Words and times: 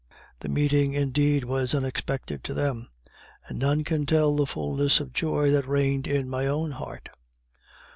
The 0.39 0.49
meeting 0.49 0.93
indeed 0.93 1.43
was 1.43 1.75
unexpected 1.75 2.43
to 2.45 2.55
them, 2.55 2.89
and 3.45 3.59
none 3.59 3.83
can 3.83 4.07
tell 4.07 4.35
the 4.35 4.47
fullness 4.47 4.99
of 4.99 5.13
joy 5.13 5.51
that 5.51 5.67
reigned 5.67 6.07
in 6.07 6.27
my 6.27 6.47
own 6.47 6.71
heart. 6.71 7.09